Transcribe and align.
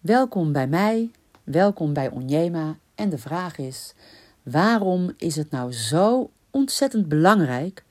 Welkom 0.00 0.52
bij 0.52 0.66
mij, 0.66 1.10
welkom 1.44 1.92
bij 1.92 2.10
Onjema. 2.10 2.78
En 2.94 3.08
de 3.08 3.18
vraag 3.18 3.58
is: 3.58 3.94
waarom 4.42 5.12
is 5.16 5.36
het 5.36 5.50
nou 5.50 5.72
zo 5.72 6.30
ontzettend 6.50 7.08
belangrijk 7.08 7.84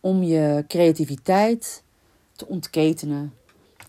om 0.00 0.22
je 0.22 0.64
creativiteit 0.68 1.82
te 2.32 2.46
ontketenen, 2.46 3.34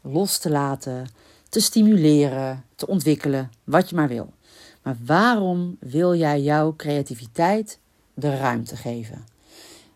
los 0.02 0.38
te 0.38 0.50
laten, 0.50 1.08
te 1.50 1.60
stimuleren, 1.60 2.66
te 2.76 2.88
ontwikkelen, 2.88 3.52
wat 3.64 3.90
je 3.90 3.96
maar 3.96 4.08
wil? 4.08 4.34
Maar 4.82 4.98
waarom 5.06 5.78
wil 5.80 6.16
jij 6.16 6.42
jouw 6.42 6.76
creativiteit 6.76 7.80
de 8.14 8.38
ruimte 8.38 8.76
geven? 8.76 9.33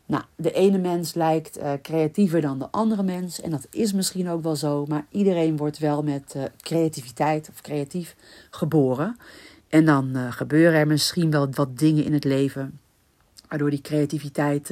Nou, 0.08 0.24
de 0.36 0.52
ene 0.52 0.78
mens 0.78 1.14
lijkt 1.14 1.58
uh, 1.58 1.72
creatiever 1.82 2.42
dan 2.42 2.60
de 2.60 2.72
andere 2.72 3.04
mens. 3.04 3.42
En 3.42 3.52
dat 3.52 3.68
is 3.72 3.94
misschien 3.94 4.30
ook 4.30 4.44
wel 4.44 4.56
zo. 4.56 4.86
Maar 4.86 5.06
iedereen 5.10 5.58
wordt 5.58 5.78
wel 5.78 6.04
met 6.04 6.34
uh, 6.36 6.44
creativiteit 6.62 7.50
of 7.50 7.62
creatief 7.62 8.16
geboren. 8.50 9.18
En 9.70 9.86
dan 9.86 10.12
uh, 10.18 10.32
gebeuren 10.32 10.80
er 10.80 10.88
misschien 10.88 11.32
wel 11.32 11.48
wat 11.52 11.78
dingen 11.78 12.04
in 12.04 12.14
het 12.14 12.24
leven. 12.24 12.80
Waardoor 13.48 13.70
die 13.70 13.82
creativiteit 13.82 14.72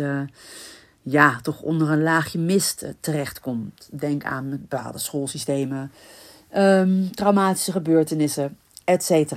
ja, 1.02 1.40
toch 1.42 1.62
onder 1.62 1.90
een 1.90 2.04
laagje 2.04 2.40
mist 2.40 2.86
terechtkomt. 3.00 3.90
Denk 3.92 4.24
aan 4.24 4.50
bepaalde 4.50 4.98
schoolsystemen, 4.98 5.92
um, 6.58 7.12
traumatische 7.12 7.72
gebeurtenissen, 7.72 8.58
etc. 8.84 9.34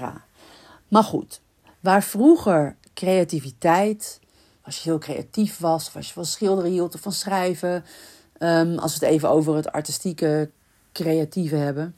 Maar 0.88 1.04
goed, 1.04 1.40
waar 1.80 2.02
vroeger 2.02 2.76
creativiteit 2.94 4.20
als 4.68 4.76
je 4.82 4.90
heel 4.90 4.98
creatief 4.98 5.58
was, 5.58 5.88
of 5.88 5.96
als 5.96 6.06
je 6.06 6.12
van 6.12 6.24
schilderen 6.24 6.70
hield 6.70 6.94
of 6.94 7.00
van 7.00 7.12
schrijven. 7.12 7.84
Um, 8.38 8.78
als 8.78 8.98
we 8.98 9.04
het 9.04 9.14
even 9.14 9.30
over 9.30 9.54
het 9.54 9.72
artistieke, 9.72 10.50
creatieve 10.92 11.56
hebben. 11.56 11.94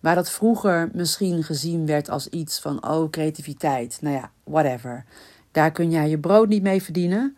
Waar 0.00 0.14
dat 0.14 0.30
vroeger 0.30 0.90
misschien 0.92 1.42
gezien 1.42 1.86
werd 1.86 2.10
als 2.10 2.28
iets 2.28 2.58
van, 2.58 2.88
oh, 2.88 3.10
creativiteit. 3.10 3.98
Nou 4.00 4.16
ja, 4.16 4.30
whatever. 4.44 5.04
Daar 5.50 5.72
kun 5.72 5.90
jij 5.90 6.08
je 6.08 6.18
brood 6.18 6.48
niet 6.48 6.62
mee 6.62 6.82
verdienen. 6.82 7.36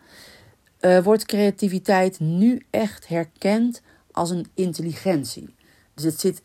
Uh, 0.81 1.03
wordt 1.03 1.25
creativiteit 1.25 2.19
nu 2.19 2.65
echt 2.69 3.07
herkend 3.07 3.81
als 4.11 4.29
een 4.29 4.47
intelligentie. 4.53 5.55
Dus 5.93 6.03
het 6.03 6.19
zit 6.19 6.41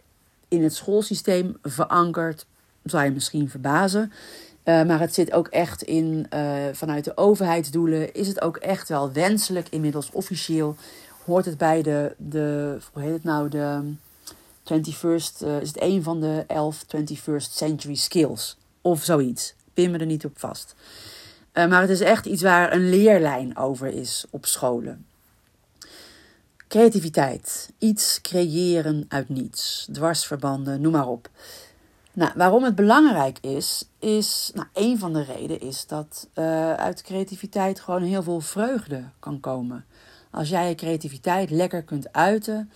in 0.48 0.62
het 0.62 0.74
schoolsysteem 0.74 1.56
verankerd, 1.62 2.46
zou 2.84 3.04
je 3.04 3.10
misschien 3.10 3.50
verbazen. 3.50 4.12
Uh, 4.64 4.82
maar 4.82 5.00
het 5.00 5.14
zit 5.14 5.32
ook 5.32 5.48
echt 5.48 5.82
in, 5.82 6.26
uh, 6.34 6.54
vanuit 6.72 7.04
de 7.04 7.16
overheidsdoelen, 7.16 8.14
is 8.14 8.28
het 8.28 8.40
ook 8.40 8.56
echt 8.56 8.88
wel 8.88 9.12
wenselijk, 9.12 9.68
inmiddels 9.68 10.10
officieel, 10.12 10.76
hoort 11.24 11.44
het 11.44 11.58
bij 11.58 11.82
de, 11.82 12.14
de 12.16 12.78
hoe 12.92 13.02
heet 13.02 13.12
het 13.12 13.24
nou, 13.24 13.48
de 13.48 13.80
21st, 14.64 15.42
uh, 15.42 15.60
is 15.60 15.68
het 15.68 15.80
een 15.82 16.02
van 16.02 16.20
de 16.20 16.44
11 16.46 16.84
21st 16.96 17.50
century 17.50 17.94
skills 17.94 18.56
of 18.80 19.04
zoiets. 19.04 19.54
Pin 19.74 19.90
me 19.90 19.98
er 19.98 20.06
niet 20.06 20.24
op 20.24 20.38
vast. 20.38 20.74
maar 21.52 21.80
het 21.80 21.90
is 21.90 22.00
echt 22.00 22.26
iets 22.26 22.42
waar 22.42 22.72
een 22.72 22.88
leerlijn 22.88 23.56
over 23.56 23.86
is 23.86 24.24
op 24.30 24.46
scholen. 24.46 25.04
Creativiteit, 26.68 27.70
iets 27.78 28.20
creëren 28.20 29.04
uit 29.08 29.28
niets, 29.28 29.88
dwarsverbanden, 29.92 30.80
noem 30.80 30.92
maar 30.92 31.08
op. 31.08 31.28
Nou, 32.20 32.32
waarom 32.34 32.64
het 32.64 32.74
belangrijk 32.74 33.38
is, 33.40 33.88
is 33.98 34.50
nou, 34.54 34.66
een 34.72 34.98
van 34.98 35.12
de 35.12 35.22
redenen 35.22 35.60
is 35.60 35.86
dat 35.86 36.28
uh, 36.34 36.72
uit 36.72 37.02
creativiteit 37.02 37.80
gewoon 37.80 38.02
heel 38.02 38.22
veel 38.22 38.40
vreugde 38.40 39.04
kan 39.18 39.40
komen. 39.40 39.84
Als 40.30 40.48
jij 40.48 40.68
je 40.68 40.74
creativiteit 40.74 41.50
lekker 41.50 41.82
kunt 41.82 42.12
uiten, 42.12 42.70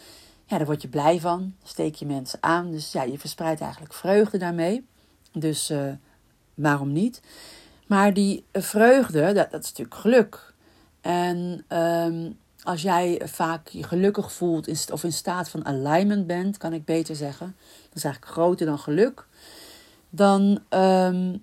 ja, 0.47 0.57
daar 0.57 0.67
word 0.67 0.83
je 0.83 0.89
blij 0.89 1.21
van. 1.21 1.55
Steek 1.63 1.95
je 1.95 2.07
mensen 2.07 2.39
aan. 2.43 2.71
Dus 2.71 2.93
ja, 2.93 3.03
je 3.03 3.19
verspreidt 3.19 3.61
eigenlijk 3.61 3.93
vreugde 3.93 4.39
daarmee. 4.39 4.87
Dus 5.33 5.71
uh, 5.71 5.93
waarom 6.55 6.93
niet? 6.93 7.21
Maar 7.87 8.15
die 8.15 8.45
vreugde, 8.53 9.33
dat, 9.33 9.51
dat 9.51 9.63
is 9.63 9.69
natuurlijk 9.69 10.01
geluk. 10.01 10.55
En 11.01 11.65
um, 11.69 12.39
als 12.65 12.83
jij 12.83 13.21
vaak 13.25 13.69
je 13.69 13.83
gelukkig 13.83 14.33
voelt 14.33 14.91
of 14.91 15.05
in 15.05 15.13
staat 15.13 15.49
van 15.49 15.65
alignment 15.65 16.27
bent, 16.27 16.57
kan 16.57 16.73
ik 16.73 16.85
beter 16.85 17.17
zeggen. 17.17 17.57
Dat 17.89 17.97
is 17.97 18.05
eigenlijk 18.05 18.35
groter 18.35 18.67
dan 18.67 18.79
geluk. 18.79 19.27
Dan 20.11 20.59
um, 20.71 21.43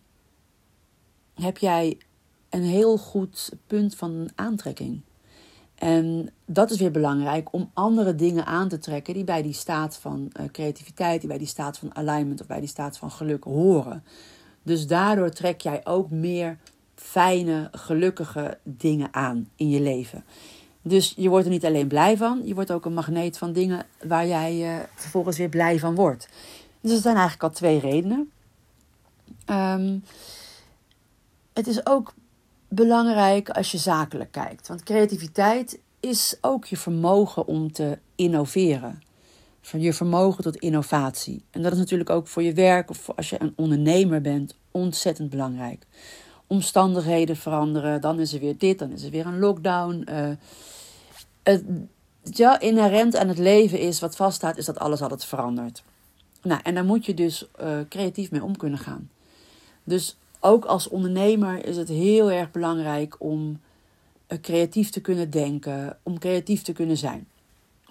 heb 1.33 1.57
jij 1.57 1.97
een 2.49 2.63
heel 2.63 2.97
goed 2.97 3.51
punt 3.67 3.95
van 3.95 4.29
aantrekking. 4.35 5.01
En 5.75 6.29
dat 6.45 6.71
is 6.71 6.79
weer 6.79 6.91
belangrijk 6.91 7.53
om 7.53 7.71
andere 7.73 8.15
dingen 8.15 8.45
aan 8.45 8.67
te 8.67 8.77
trekken 8.77 9.13
die 9.13 9.23
bij 9.23 9.41
die 9.41 9.53
staat 9.53 9.97
van 9.97 10.31
uh, 10.39 10.45
creativiteit, 10.51 11.19
die 11.19 11.29
bij 11.29 11.37
die 11.37 11.47
staat 11.47 11.77
van 11.77 11.95
alignment 11.95 12.41
of 12.41 12.47
bij 12.47 12.59
die 12.59 12.69
staat 12.69 12.97
van 12.97 13.11
geluk 13.11 13.43
horen. 13.43 14.03
Dus 14.63 14.87
daardoor 14.87 15.29
trek 15.29 15.61
jij 15.61 15.81
ook 15.85 16.09
meer 16.09 16.57
fijne, 16.95 17.69
gelukkige 17.71 18.57
dingen 18.63 19.13
aan 19.13 19.49
in 19.55 19.69
je 19.69 19.81
leven. 19.81 20.23
Dus 20.81 21.13
je 21.17 21.29
wordt 21.29 21.45
er 21.45 21.51
niet 21.51 21.65
alleen 21.65 21.87
blij 21.87 22.17
van, 22.17 22.41
je 22.43 22.53
wordt 22.53 22.71
ook 22.71 22.85
een 22.85 22.93
magneet 22.93 23.37
van 23.37 23.53
dingen 23.53 23.85
waar 24.03 24.27
jij 24.27 24.75
uh, 24.75 24.83
vervolgens 24.95 25.37
weer 25.37 25.49
blij 25.49 25.79
van 25.79 25.95
wordt. 25.95 26.27
Dus 26.81 26.91
er 26.91 27.01
zijn 27.01 27.15
eigenlijk 27.15 27.43
al 27.43 27.49
twee 27.49 27.79
redenen. 27.79 28.31
Um, 29.45 30.03
het 31.53 31.67
is 31.67 31.85
ook 31.85 32.13
belangrijk 32.67 33.49
als 33.49 33.71
je 33.71 33.77
zakelijk 33.77 34.31
kijkt. 34.31 34.67
Want 34.67 34.83
creativiteit 34.83 35.79
is 35.99 36.37
ook 36.41 36.65
je 36.65 36.77
vermogen 36.77 37.47
om 37.47 37.71
te 37.71 37.97
innoveren. 38.15 39.01
Van 39.61 39.81
je 39.81 39.93
vermogen 39.93 40.43
tot 40.43 40.55
innovatie. 40.55 41.43
En 41.51 41.61
dat 41.61 41.71
is 41.71 41.77
natuurlijk 41.77 42.09
ook 42.09 42.27
voor 42.27 42.43
je 42.43 42.53
werk 42.53 42.89
of 42.89 43.09
als 43.15 43.29
je 43.29 43.41
een 43.41 43.53
ondernemer 43.55 44.21
bent 44.21 44.55
ontzettend 44.71 45.29
belangrijk. 45.29 45.85
Omstandigheden 46.51 47.35
veranderen, 47.35 48.01
dan 48.01 48.19
is 48.19 48.33
er 48.33 48.39
weer 48.39 48.57
dit, 48.57 48.79
dan 48.79 48.91
is 48.91 49.03
er 49.03 49.11
weer 49.11 49.25
een 49.25 49.39
lockdown. 49.39 50.07
Uh, 50.09 50.29
het, 51.43 51.63
ja, 52.23 52.59
inherent 52.59 53.15
aan 53.15 53.27
het 53.27 53.37
leven 53.37 53.79
is, 53.79 53.99
wat 53.99 54.15
vaststaat, 54.15 54.57
is 54.57 54.65
dat 54.65 54.79
alles 54.79 55.01
altijd 55.01 55.25
verandert. 55.25 55.83
Nou, 56.41 56.61
en 56.63 56.73
daar 56.73 56.85
moet 56.85 57.05
je 57.05 57.13
dus 57.13 57.47
uh, 57.61 57.79
creatief 57.89 58.31
mee 58.31 58.43
om 58.43 58.57
kunnen 58.57 58.79
gaan. 58.79 59.09
Dus 59.83 60.17
ook 60.39 60.65
als 60.65 60.87
ondernemer 60.87 61.65
is 61.65 61.77
het 61.77 61.87
heel 61.87 62.31
erg 62.31 62.51
belangrijk 62.51 63.15
om 63.19 63.59
uh, 64.27 64.39
creatief 64.41 64.89
te 64.89 65.01
kunnen 65.01 65.29
denken, 65.29 65.97
om 66.03 66.19
creatief 66.19 66.61
te 66.61 66.73
kunnen 66.73 66.97
zijn. 66.97 67.27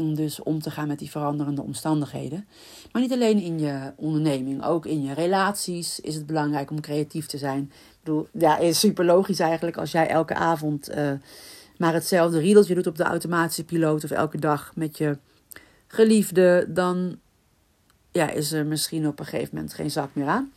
Om 0.01 0.15
dus 0.15 0.43
om 0.43 0.63
te 0.63 0.71
gaan 0.71 0.89
met 0.89 0.99
die 0.99 1.11
veranderende 1.11 1.63
omstandigheden. 1.63 2.47
Maar 2.93 3.03
niet 3.03 3.13
alleen 3.13 3.39
in 3.39 3.59
je 3.59 3.93
onderneming, 3.97 4.65
ook 4.65 4.87
in 4.87 5.03
je 5.03 5.15
relaties 5.15 6.01
is 6.01 6.15
het 6.15 6.27
belangrijk 6.27 6.71
om 6.71 6.81
creatief 6.81 7.27
te 7.27 7.39
zijn. 7.39 7.63
Ik 7.63 7.97
bedoel, 8.03 8.29
ja, 8.33 8.59
is 8.59 8.81
super 8.81 9.05
logisch 9.05 9.41
eigenlijk 9.41 9.77
als 9.77 9.93
jij 9.93 10.09
elke 10.09 10.35
avond 10.35 10.91
uh, 10.91 11.13
maar 11.81 11.93
hetzelfde 11.93 12.39
riedeltje 12.39 12.75
doet 12.75 12.87
op 12.87 12.97
de 12.97 13.05
automatische 13.05 13.65
piloot 13.65 14.05
of 14.05 14.11
elke 14.11 14.39
dag 14.39 14.73
met 14.75 14.99
je 14.99 15.19
geliefde, 15.87 16.67
dan 16.69 17.19
ja, 18.13 18.31
is 18.31 18.53
er 18.53 18.67
misschien 18.67 19.07
op 19.07 19.19
een 19.19 19.25
gegeven 19.25 19.55
moment 19.55 19.75
geen 19.75 19.91
zak 19.91 20.11
meer 20.13 20.27
aan. 20.27 20.53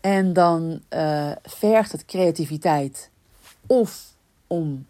En 0.00 0.32
dan 0.32 0.80
uh, 0.90 1.32
vergt 1.42 1.92
het 1.92 2.04
creativiteit 2.04 3.10
of 3.66 4.14
om 4.46 4.86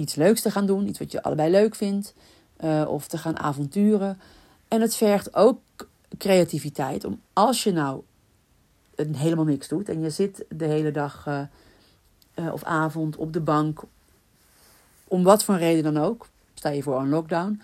iets 0.00 0.14
leuks 0.14 0.40
te 0.40 0.50
gaan 0.50 0.66
doen, 0.66 0.88
iets 0.88 0.98
wat 0.98 1.12
je 1.12 1.22
allebei 1.22 1.50
leuk 1.50 1.74
vindt, 1.74 2.14
uh, 2.64 2.84
of 2.88 3.06
te 3.06 3.18
gaan 3.18 3.38
avonturen. 3.38 4.20
En 4.68 4.80
het 4.80 4.96
vergt 4.96 5.34
ook 5.34 5.60
creativiteit 6.18 7.04
om 7.04 7.20
als 7.32 7.64
je 7.64 7.72
nou 7.72 8.02
helemaal 9.12 9.44
niks 9.44 9.68
doet 9.68 9.88
en 9.88 10.00
je 10.00 10.10
zit 10.10 10.44
de 10.48 10.64
hele 10.64 10.90
dag 10.90 11.26
uh, 11.26 12.52
of 12.52 12.64
avond 12.64 13.16
op 13.16 13.32
de 13.32 13.40
bank, 13.40 13.82
om 15.04 15.22
wat 15.22 15.44
voor 15.44 15.56
reden 15.56 15.94
dan 15.94 16.02
ook, 16.02 16.26
sta 16.54 16.68
je 16.68 16.82
voor 16.82 17.00
een 17.00 17.08
lockdown, 17.08 17.60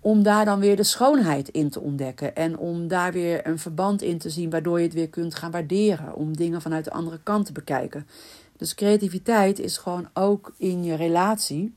om 0.00 0.22
daar 0.22 0.44
dan 0.44 0.60
weer 0.60 0.76
de 0.76 0.82
schoonheid 0.82 1.48
in 1.48 1.70
te 1.70 1.80
ontdekken 1.80 2.36
en 2.36 2.58
om 2.58 2.88
daar 2.88 3.12
weer 3.12 3.46
een 3.46 3.58
verband 3.58 4.02
in 4.02 4.18
te 4.18 4.30
zien 4.30 4.50
waardoor 4.50 4.78
je 4.78 4.84
het 4.84 4.94
weer 4.94 5.08
kunt 5.08 5.34
gaan 5.34 5.50
waarderen, 5.50 6.14
om 6.14 6.36
dingen 6.36 6.62
vanuit 6.62 6.84
de 6.84 6.92
andere 6.92 7.18
kant 7.22 7.46
te 7.46 7.52
bekijken. 7.52 8.06
Dus 8.62 8.74
creativiteit 8.74 9.58
is 9.58 9.76
gewoon 9.76 10.08
ook 10.12 10.54
in 10.56 10.84
je 10.84 10.94
relatie 10.94 11.74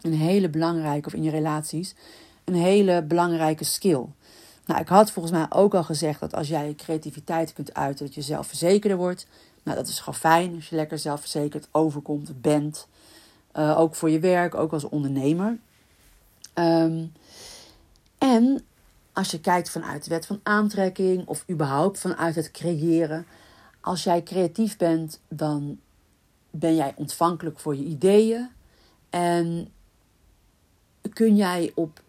een 0.00 0.14
hele 0.14 0.48
belangrijke, 0.48 1.06
of 1.06 1.14
in 1.14 1.22
je 1.22 1.30
relaties, 1.30 1.94
een 2.44 2.54
hele 2.54 3.02
belangrijke 3.02 3.64
skill. 3.64 4.04
Nou, 4.66 4.80
ik 4.80 4.88
had 4.88 5.10
volgens 5.10 5.34
mij 5.34 5.46
ook 5.48 5.74
al 5.74 5.84
gezegd 5.84 6.20
dat 6.20 6.34
als 6.34 6.48
jij 6.48 6.66
je 6.66 6.74
creativiteit 6.74 7.52
kunt 7.52 7.74
uiten, 7.74 8.06
dat 8.06 8.14
je 8.14 8.22
zelfverzekerder 8.22 8.98
wordt. 8.98 9.26
Nou, 9.62 9.76
dat 9.76 9.88
is 9.88 9.98
gewoon 9.98 10.14
fijn 10.14 10.54
als 10.54 10.68
je 10.68 10.76
lekker 10.76 10.98
zelfverzekerd 10.98 11.68
overkomt, 11.70 12.40
bent. 12.40 12.88
Uh, 13.56 13.78
ook 13.78 13.94
voor 13.94 14.10
je 14.10 14.18
werk, 14.20 14.54
ook 14.54 14.72
als 14.72 14.84
ondernemer. 14.84 15.58
Um, 16.54 17.12
en 18.18 18.64
als 19.12 19.30
je 19.30 19.40
kijkt 19.40 19.70
vanuit 19.70 20.04
de 20.04 20.10
wet 20.10 20.26
van 20.26 20.40
aantrekking 20.42 21.26
of 21.26 21.44
überhaupt 21.50 21.98
vanuit 21.98 22.34
het 22.34 22.50
creëren, 22.50 23.26
als 23.80 24.04
jij 24.04 24.22
creatief 24.22 24.76
bent, 24.76 25.20
dan 25.28 25.78
ben 26.52 26.76
jij 26.76 26.92
ontvankelijk 26.96 27.58
voor 27.58 27.76
je 27.76 27.84
ideeën 27.84 28.48
en 29.10 29.68
kun 31.12 31.36
jij 31.36 31.72
op 31.74 32.02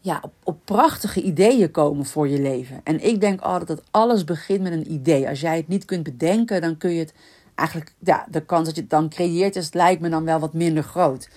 ja, 0.00 0.18
op, 0.22 0.32
op 0.42 0.58
prachtige 0.64 1.22
ideeën 1.22 1.70
komen 1.70 2.06
voor 2.06 2.28
je 2.28 2.40
leven. 2.40 2.80
En 2.84 3.04
ik 3.04 3.20
denk 3.20 3.40
altijd 3.40 3.68
dat 3.68 3.86
alles 3.90 4.24
begint 4.24 4.62
met 4.62 4.72
een 4.72 4.92
idee. 4.92 5.28
Als 5.28 5.40
jij 5.40 5.56
het 5.56 5.68
niet 5.68 5.84
kunt 5.84 6.02
bedenken, 6.02 6.60
dan 6.60 6.76
kun 6.76 6.90
je 6.90 6.98
het 6.98 7.14
eigenlijk, 7.54 7.94
ja, 7.98 8.26
de 8.30 8.44
kans 8.44 8.66
dat 8.66 8.74
je 8.74 8.80
het 8.80 8.90
dan 8.90 9.08
creëert, 9.08 9.56
is, 9.56 9.72
lijkt 9.72 10.00
me 10.00 10.08
dan 10.08 10.24
wel 10.24 10.38
wat 10.38 10.52
minder 10.52 10.82
groot. 10.82 11.28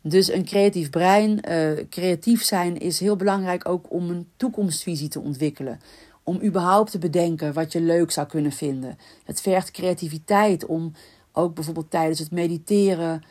Dus 0.00 0.32
een 0.32 0.44
creatief 0.44 0.90
brein, 0.90 1.50
uh, 1.50 1.70
creatief 1.90 2.42
zijn, 2.42 2.78
is 2.78 3.00
heel 3.00 3.16
belangrijk 3.16 3.68
ook 3.68 3.86
om 3.88 4.10
een 4.10 4.28
toekomstvisie 4.36 5.08
te 5.08 5.20
ontwikkelen. 5.20 5.80
Om 6.22 6.42
überhaupt 6.42 6.90
te 6.90 6.98
bedenken 6.98 7.52
wat 7.52 7.72
je 7.72 7.80
leuk 7.80 8.10
zou 8.10 8.26
kunnen 8.26 8.52
vinden. 8.52 8.98
Het 9.24 9.40
vergt 9.40 9.70
creativiteit 9.70 10.66
om 10.66 10.92
ook 11.32 11.54
bijvoorbeeld 11.54 11.90
tijdens 11.90 12.18
het 12.18 12.30
mediteren 12.30 13.22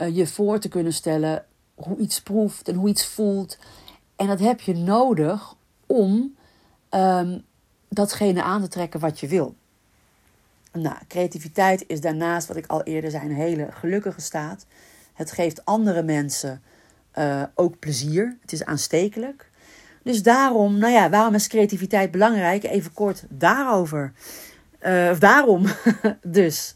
uh, 0.00 0.16
je 0.16 0.26
voor 0.26 0.58
te 0.58 0.68
kunnen 0.68 0.92
stellen 0.92 1.44
hoe 1.74 1.98
iets 1.98 2.22
proeft 2.22 2.68
en 2.68 2.74
hoe 2.74 2.88
iets 2.88 3.06
voelt. 3.06 3.58
En 4.16 4.26
dat 4.26 4.40
heb 4.40 4.60
je 4.60 4.74
nodig 4.74 5.54
om 5.86 6.34
um, 6.90 7.42
datgene 7.88 8.42
aan 8.42 8.62
te 8.62 8.68
trekken 8.68 9.00
wat 9.00 9.20
je 9.20 9.28
wil. 9.28 9.54
Nou, 10.72 10.96
creativiteit 11.08 11.84
is 11.86 12.00
daarnaast, 12.00 12.48
wat 12.48 12.56
ik 12.56 12.66
al 12.66 12.82
eerder 12.82 13.10
zei, 13.10 13.24
een 13.24 13.34
hele 13.34 13.68
gelukkige 13.70 14.20
staat. 14.20 14.66
Het 15.12 15.32
geeft 15.32 15.64
andere 15.64 16.02
mensen 16.02 16.62
uh, 17.18 17.42
ook 17.54 17.78
plezier. 17.78 18.36
Het 18.40 18.52
is 18.52 18.64
aanstekelijk. 18.64 19.50
Dus 20.02 20.22
daarom, 20.22 20.78
nou 20.78 20.92
ja, 20.92 21.10
waarom 21.10 21.34
is 21.34 21.46
creativiteit 21.46 22.10
belangrijk? 22.10 22.64
Even 22.64 22.92
kort 22.92 23.24
daarover. 23.28 24.12
Uh, 24.86 25.18
daarom 25.18 25.66
dus. 26.22 26.74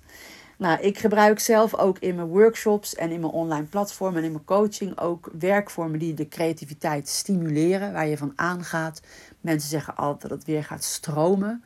Nou, 0.59 0.81
ik 0.81 0.99
gebruik 0.99 1.39
zelf 1.39 1.75
ook 1.75 1.99
in 1.99 2.15
mijn 2.15 2.29
workshops 2.29 2.95
en 2.95 3.11
in 3.11 3.21
mijn 3.21 3.33
online 3.33 3.67
platform 3.67 4.17
en 4.17 4.25
in 4.25 4.33
mijn 4.33 4.45
coaching 4.45 4.99
ook 4.99 5.31
werkvormen 5.39 5.99
die 5.99 6.15
de 6.15 6.29
creativiteit 6.29 7.09
stimuleren, 7.09 7.93
waar 7.93 8.07
je 8.07 8.17
van 8.17 8.33
aangaat. 8.37 9.01
Mensen 9.41 9.69
zeggen 9.71 9.97
altijd 9.97 10.31
dat 10.31 10.39
het 10.39 10.45
weer 10.45 10.65
gaat 10.65 10.85
stromen. 10.85 11.63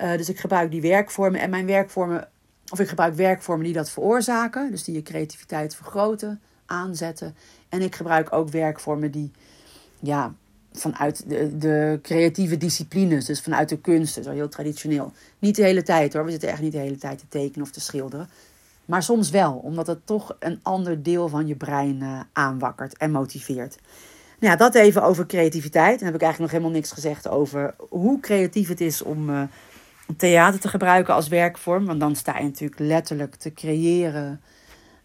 Uh, 0.00 0.16
dus 0.16 0.28
ik 0.28 0.38
gebruik 0.38 0.70
die 0.70 0.80
werkvormen 0.80 1.40
en 1.40 1.50
mijn 1.50 1.66
werkvormen, 1.66 2.28
of 2.72 2.80
ik 2.80 2.88
gebruik 2.88 3.14
werkvormen 3.14 3.64
die 3.64 3.74
dat 3.74 3.90
veroorzaken, 3.90 4.70
dus 4.70 4.84
die 4.84 4.94
je 4.94 5.02
creativiteit 5.02 5.74
vergroten, 5.76 6.40
aanzetten. 6.66 7.34
En 7.68 7.82
ik 7.82 7.96
gebruik 7.96 8.32
ook 8.32 8.48
werkvormen 8.48 9.10
die, 9.10 9.30
ja, 10.00 10.34
vanuit 10.72 11.28
de, 11.28 11.58
de 11.58 11.98
creatieve 12.02 12.56
disciplines, 12.56 13.24
dus 13.24 13.40
vanuit 13.40 13.68
de 13.68 13.80
kunsten, 13.80 14.24
zo 14.24 14.30
heel 14.30 14.48
traditioneel. 14.48 15.12
Niet 15.38 15.56
de 15.56 15.62
hele 15.62 15.82
tijd 15.82 16.12
hoor, 16.12 16.24
we 16.24 16.30
zitten 16.30 16.48
echt 16.48 16.60
niet 16.60 16.72
de 16.72 16.78
hele 16.78 16.98
tijd 16.98 17.18
te 17.18 17.28
tekenen 17.28 17.66
of 17.66 17.72
te 17.72 17.80
schilderen. 17.80 18.28
Maar 18.84 19.02
soms 19.02 19.30
wel, 19.30 19.52
omdat 19.52 19.86
het 19.86 20.06
toch 20.06 20.36
een 20.38 20.60
ander 20.62 21.02
deel 21.02 21.28
van 21.28 21.46
je 21.46 21.56
brein 21.56 22.00
uh, 22.02 22.20
aanwakkert 22.32 22.96
en 22.96 23.10
motiveert. 23.10 23.78
Nou 24.38 24.52
ja, 24.52 24.58
dat 24.58 24.74
even 24.74 25.02
over 25.02 25.26
creativiteit. 25.26 25.98
Dan 25.98 26.06
heb 26.06 26.16
ik 26.16 26.22
eigenlijk 26.22 26.52
nog 26.52 26.60
helemaal 26.60 26.80
niks 26.80 26.92
gezegd 26.92 27.28
over 27.28 27.74
hoe 27.88 28.20
creatief 28.20 28.68
het 28.68 28.80
is 28.80 29.02
om 29.02 29.30
uh, 29.30 29.42
theater 30.16 30.60
te 30.60 30.68
gebruiken 30.68 31.14
als 31.14 31.28
werkvorm. 31.28 31.86
Want 31.86 32.00
dan 32.00 32.16
sta 32.16 32.38
je 32.38 32.44
natuurlijk 32.44 32.80
letterlijk 32.80 33.34
te 33.34 33.52
creëren 33.52 34.40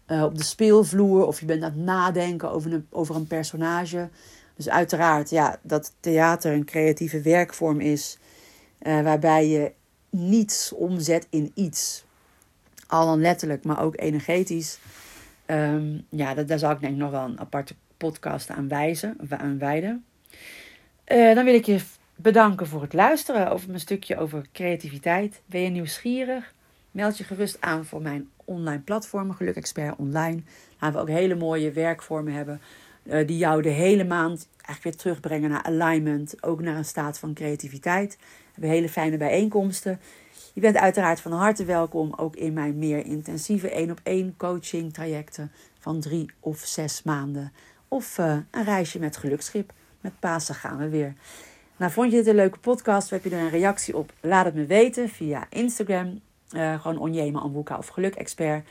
uh, 0.06 0.22
op 0.22 0.38
de 0.38 0.44
speelvloer. 0.44 1.26
Of 1.26 1.40
je 1.40 1.46
bent 1.46 1.62
aan 1.62 1.70
het 1.70 1.84
nadenken 1.84 2.50
over 2.50 2.72
een, 2.72 2.86
over 2.90 3.14
een 3.14 3.26
personage. 3.26 4.08
Dus 4.56 4.68
uiteraard, 4.68 5.30
ja, 5.30 5.58
dat 5.62 5.92
theater 6.00 6.52
een 6.52 6.64
creatieve 6.64 7.20
werkvorm 7.20 7.80
is. 7.80 8.18
Uh, 8.82 9.02
waarbij 9.02 9.48
je 9.48 9.72
niets 10.10 10.72
omzet 10.72 11.26
in 11.30 11.50
iets. 11.54 12.04
Al 12.86 13.06
dan 13.06 13.20
letterlijk, 13.20 13.64
maar 13.64 13.82
ook 13.82 14.00
energetisch. 14.00 14.78
Um, 15.46 16.06
ja, 16.08 16.34
dat, 16.34 16.48
daar 16.48 16.58
zal 16.58 16.70
ik 16.70 16.80
denk 16.80 16.92
ik 16.92 16.98
nog 16.98 17.10
wel 17.10 17.24
een 17.24 17.40
aparte 17.40 17.74
podcast 17.96 18.50
aan, 18.50 18.68
wijzen, 18.68 19.16
aan 19.28 19.58
wijden. 19.58 20.04
Uh, 21.08 21.34
dan 21.34 21.44
wil 21.44 21.54
ik 21.54 21.66
je 21.66 21.80
bedanken 22.16 22.66
voor 22.66 22.82
het 22.82 22.92
luisteren 22.92 23.50
over 23.50 23.68
mijn 23.68 23.80
stukje 23.80 24.16
over 24.16 24.46
creativiteit. 24.52 25.40
Ben 25.46 25.60
je 25.60 25.68
nieuwsgierig? 25.68 26.54
Meld 26.90 27.18
je 27.18 27.24
gerust 27.24 27.56
aan 27.60 27.84
voor 27.84 28.02
mijn 28.02 28.28
online 28.44 28.80
platform, 28.80 29.32
Geluk 29.32 29.56
Expert 29.56 29.96
Online. 29.96 30.42
Waar 30.78 30.92
we 30.92 30.98
ook 30.98 31.08
hele 31.08 31.34
mooie 31.34 31.72
werkvormen 31.72 32.32
hebben. 32.32 32.60
Uh, 33.04 33.26
die 33.26 33.36
jou 33.36 33.62
de 33.62 33.68
hele 33.68 34.04
maand 34.04 34.48
eigenlijk 34.56 34.82
weer 34.82 34.96
terugbrengen 34.96 35.50
naar 35.50 35.62
alignment. 35.62 36.42
Ook 36.42 36.60
naar 36.60 36.76
een 36.76 36.84
staat 36.84 37.18
van 37.18 37.34
creativiteit. 37.34 38.16
We 38.18 38.50
hebben 38.52 38.70
hele 38.70 38.88
fijne 38.88 39.16
bijeenkomsten. 39.16 40.00
Je 40.52 40.60
bent 40.60 40.76
uiteraard 40.76 41.20
van 41.20 41.32
harte 41.32 41.64
welkom 41.64 42.12
ook 42.16 42.36
in 42.36 42.52
mijn 42.52 42.78
meer 42.78 43.06
intensieve 43.06 43.70
één 43.70 43.90
op 43.90 44.00
één 44.02 44.34
coaching 44.36 44.92
trajecten 44.92 45.52
van 45.78 46.00
drie 46.00 46.30
of 46.40 46.58
zes 46.58 47.02
maanden. 47.02 47.52
Of 47.88 48.18
uh, 48.18 48.36
een 48.50 48.64
reisje 48.64 48.98
met 48.98 49.16
gelukschip. 49.16 49.72
Met 50.00 50.12
Pasen 50.18 50.54
gaan 50.54 50.78
we 50.78 50.88
weer. 50.88 51.14
Nou, 51.76 51.92
vond 51.92 52.10
je 52.10 52.16
dit 52.16 52.26
een 52.26 52.34
leuke 52.34 52.58
podcast? 52.58 53.10
Heb 53.10 53.24
je 53.24 53.30
er 53.30 53.40
een 53.40 53.50
reactie 53.50 53.96
op? 53.96 54.12
Laat 54.20 54.44
het 54.44 54.54
me 54.54 54.66
weten 54.66 55.08
via 55.08 55.46
Instagram. 55.50 56.20
Uh, 56.50 56.80
gewoon 56.80 56.98
Onjema 56.98 57.50
of 57.78 57.88
Geluk 57.88 58.14
Expert. 58.14 58.68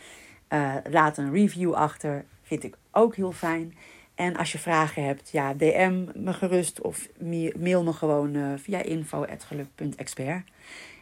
Laat 0.89 1.17
een 1.17 1.31
review 1.31 1.73
achter. 1.73 2.25
Vind 2.41 2.63
ik 2.63 2.75
ook 2.91 3.15
heel 3.15 3.31
fijn. 3.31 3.73
En 4.15 4.35
als 4.35 4.51
je 4.51 4.59
vragen 4.59 5.03
hebt, 5.03 5.29
ja, 5.31 5.53
DM 5.53 6.05
me 6.13 6.33
gerust 6.33 6.81
of 6.81 7.07
mail 7.57 7.83
me 7.83 7.93
gewoon 7.93 8.35
uh, 8.35 8.53
via 8.57 8.81
info.geluk.expert. 8.81 10.49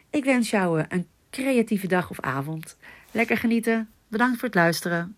Ik 0.09 0.23
wens 0.23 0.49
jou 0.49 0.83
een 0.89 1.07
creatieve 1.29 1.87
dag 1.87 2.09
of 2.09 2.19
avond. 2.19 2.77
Lekker 3.11 3.37
genieten. 3.37 3.89
Bedankt 4.07 4.39
voor 4.39 4.47
het 4.47 4.57
luisteren. 4.57 5.15